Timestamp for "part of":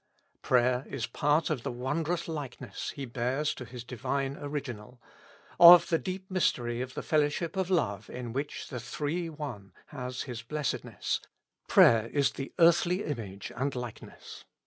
1.05-1.61